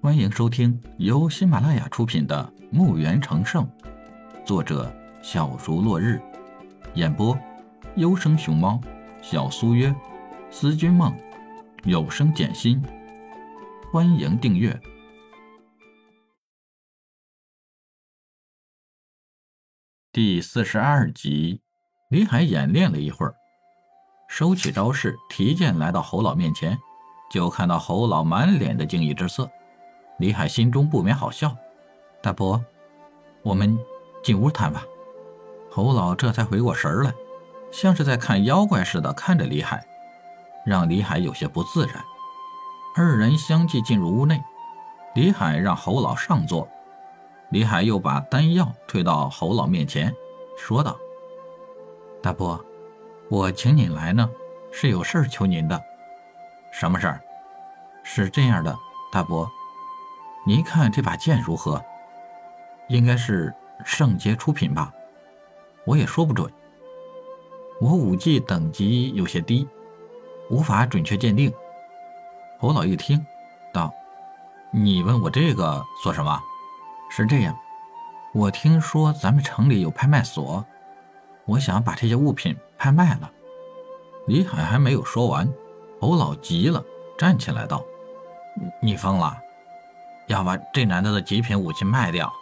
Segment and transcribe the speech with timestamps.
[0.00, 3.66] 欢迎收听由喜马拉雅出品的《墓园成圣》，
[4.46, 4.94] 作者
[5.24, 6.22] 小竹落日，
[6.94, 7.36] 演播
[7.96, 8.80] 优生熊猫、
[9.20, 9.92] 小苏约、
[10.52, 11.12] 思君梦、
[11.82, 12.80] 有声简心。
[13.92, 14.80] 欢迎订阅
[20.12, 21.60] 第四十二集。
[22.10, 23.34] 李海演练了一会儿，
[24.28, 26.78] 收起招式，提剑来到侯老面前，
[27.32, 29.50] 就看到侯老满脸的惊异之色。
[30.18, 31.56] 李海心中不免好笑
[32.20, 32.62] ：“大伯，
[33.42, 33.78] 我们
[34.22, 34.84] 进屋谈吧。”
[35.70, 37.12] 侯老这才回过神来，
[37.70, 39.86] 像是在看妖怪似的看着李海，
[40.66, 42.02] 让李海有些不自然。
[42.96, 44.42] 二人相继进入屋内，
[45.14, 46.68] 李海让侯老上座，
[47.50, 50.12] 李海又把丹药推到侯老面前，
[50.56, 50.96] 说道。
[52.20, 52.60] 大伯，
[53.30, 54.28] 我请你来呢，
[54.72, 55.80] 是有事儿求您的。
[56.72, 57.20] 什么事儿？
[58.02, 58.76] 是这样的，
[59.12, 59.48] 大伯，
[60.48, 61.84] 您看这把剑如何？
[62.88, 64.90] 应该是圣洁出品吧？
[65.84, 66.50] 我也说不准。
[67.82, 69.68] 我武技等级有些低，
[70.48, 71.52] 无法准确鉴定。
[72.58, 73.22] 侯老一听，
[73.74, 73.92] 道
[74.72, 76.40] ：“你问我这个做什么？
[77.10, 77.54] 是这样，
[78.32, 80.64] 我听说咱们城里有拍卖所。”
[81.44, 83.30] 我想把这些物品拍卖了。
[84.26, 85.46] 李海还没有说完，
[86.00, 86.82] 侯老急了，
[87.18, 87.84] 站起来道
[88.80, 89.36] ：“你疯了？
[90.28, 92.32] 要把这男的的极品武器卖掉？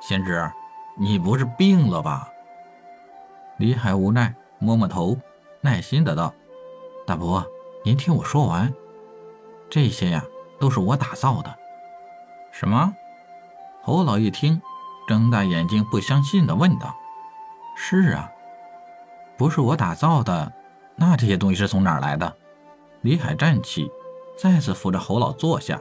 [0.00, 0.50] 贤侄，
[0.96, 2.28] 你不是病了吧？”
[3.58, 5.16] 李海无奈，摸摸头，
[5.60, 6.34] 耐心的道
[7.06, 7.46] ：“大伯，
[7.84, 8.72] 您听我说完。
[9.70, 10.24] 这些呀，
[10.58, 11.54] 都是我打造的。”
[12.50, 12.92] 什么？
[13.82, 14.60] 侯老一听，
[15.06, 16.94] 睁大眼睛，不相信的问道。
[17.76, 18.30] 是啊，
[19.36, 20.52] 不是我打造的，
[20.96, 22.36] 那这些东西是从哪儿来的？
[23.02, 23.90] 李海站起，
[24.38, 25.80] 再次扶着侯老坐下，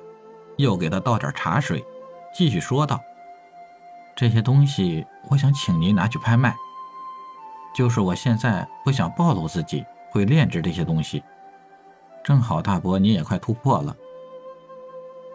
[0.57, 1.83] 又给他倒点茶水，
[2.33, 2.99] 继续说道
[4.15, 6.55] ：“这些东西，我想请您拿去拍卖。
[7.75, 11.23] 就是我现在不想暴露自己会炼制这些东西，
[12.23, 13.95] 正好大伯你也快突破了。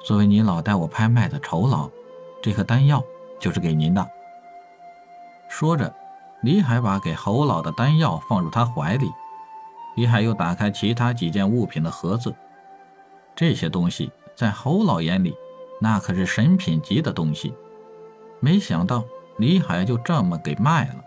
[0.05, 1.91] 作为您老带我拍卖的酬劳，
[2.43, 3.03] 这颗丹药
[3.39, 4.09] 就是给您的。”
[5.49, 5.95] 说着。
[6.43, 9.11] 李海把给侯老的丹药放入他怀里，
[9.97, 12.33] 李海又打开其他几件物品的盒子。
[13.35, 15.37] 这些东西在侯老眼里，
[15.81, 17.53] 那可是神品级的东西。
[18.39, 19.03] 没想到
[19.37, 21.05] 李海就这么给卖了，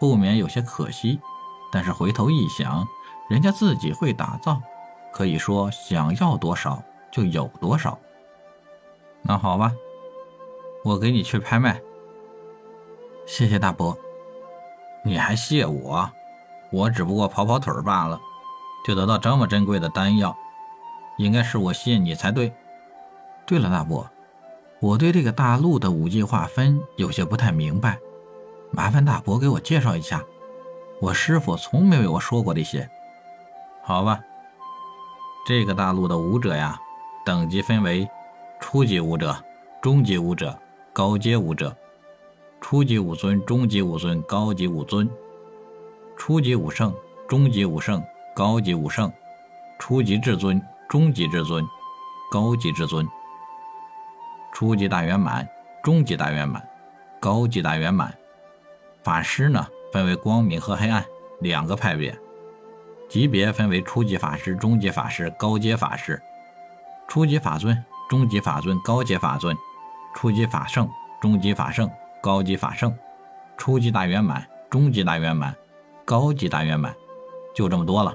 [0.00, 1.20] 不免有些可惜。
[1.70, 2.84] 但是回头一想，
[3.30, 4.60] 人家自己会打造，
[5.12, 6.82] 可以说想要多少
[7.12, 7.96] 就有多少。
[9.22, 9.72] 那好吧，
[10.82, 11.80] 我给你去拍卖。
[13.24, 13.96] 谢谢大伯。
[15.04, 16.10] 你还谢我？
[16.72, 18.20] 我只不过跑跑腿罢了，
[18.84, 20.36] 就得到这么珍贵的丹药，
[21.18, 22.52] 应该是我谢你才对。
[23.44, 24.08] 对了，大伯，
[24.80, 27.98] 我对这个大陆的武技划分有些不太明白，
[28.70, 30.24] 麻烦大伯给我介绍一下。
[31.00, 32.88] 我师傅从没为我说过这些。
[33.82, 34.20] 好吧，
[35.46, 36.78] 这个大陆的武者呀，
[37.24, 38.08] 等级分为
[38.60, 39.36] 初级武者、
[39.80, 40.58] 中级武者、
[40.92, 41.76] 高阶武者。
[42.60, 45.08] 初级武尊、中级武尊、高级武尊；
[46.16, 46.92] 初级武圣、
[47.28, 48.02] 中级武圣、
[48.34, 49.08] 高级武圣；
[49.78, 51.64] 初级至尊、中级至尊、
[52.30, 53.04] 高级至尊；
[54.52, 55.46] 初级大圆满、
[55.82, 56.66] 中级大圆满、
[57.20, 58.12] 高级大圆满。
[59.02, 61.04] 法师呢，分为光明和黑暗
[61.40, 62.18] 两个派别，
[63.08, 66.16] 级别分为初级法师、中级法师、高阶法师；
[67.06, 69.54] 初级法尊、中级法尊、高阶法尊；
[70.14, 70.88] 初级法圣、
[71.20, 71.90] 中级法圣。
[72.20, 72.92] 高级法圣，
[73.56, 75.54] 初级大圆满，中级大圆满，
[76.04, 76.92] 高级大圆满，
[77.54, 78.12] 就这么多了。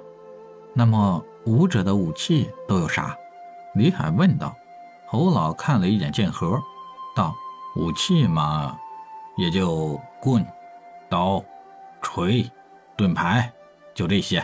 [0.74, 3.16] 那么武者的武器都有啥？
[3.76, 4.56] 李海问道。
[5.06, 6.60] 侯老看了一眼剑盒，
[7.16, 7.36] 道
[7.78, 8.76] ：“武器嘛，
[9.38, 10.44] 也就棍、
[11.08, 11.44] 刀、
[12.02, 12.50] 锤、
[12.98, 13.54] 盾牌，
[13.94, 14.44] 就这些。”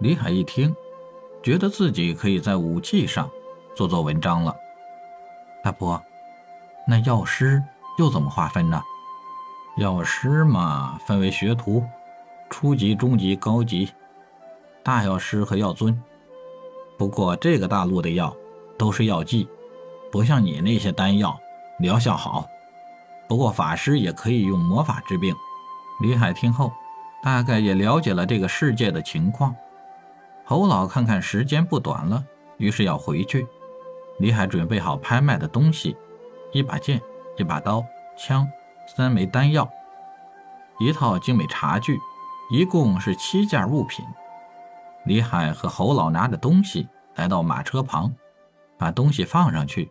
[0.00, 0.76] 李海一听，
[1.42, 3.30] 觉得自己可以在武器上
[3.74, 4.54] 做做文章了。
[5.64, 6.02] 大伯，
[6.86, 7.62] 那药师？
[7.98, 8.82] 又怎么划分呢？
[9.78, 11.82] 药师嘛，分为学徒、
[12.50, 13.90] 初级、中级、高级、
[14.82, 16.00] 大药师和药尊。
[16.96, 18.34] 不过这个大陆的药
[18.76, 19.48] 都是药剂，
[20.10, 21.38] 不像你那些丹药
[21.78, 22.46] 疗效好。
[23.28, 25.34] 不过法师也可以用魔法治病。
[26.00, 26.72] 李海听后，
[27.22, 29.54] 大概也了解了这个世界的情况。
[30.44, 32.24] 侯老看看时间不短了，
[32.56, 33.46] 于是要回去。
[34.18, 35.96] 李海准备好拍卖的东西，
[36.52, 37.00] 一把剑。
[37.40, 37.86] 一把刀、
[38.16, 38.50] 枪、
[38.96, 39.70] 三枚丹药、
[40.80, 41.96] 一套精美茶具，
[42.50, 44.04] 一共是七件物品。
[45.04, 48.14] 李海和侯老拿着东西来到马车旁，
[48.78, 49.90] 把东西放上去，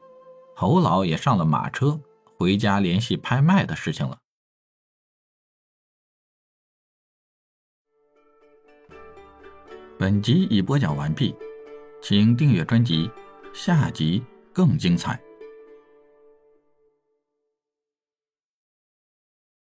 [0.56, 2.00] 侯老也上了马车，
[2.38, 4.18] 回家联系拍卖的事情了。
[9.98, 11.36] 本集已播讲完毕，
[12.02, 13.10] 请订阅专辑，
[13.52, 14.24] 下集
[14.54, 15.20] 更精彩。